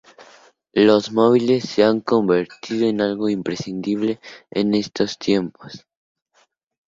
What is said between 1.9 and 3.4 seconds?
convertido en algo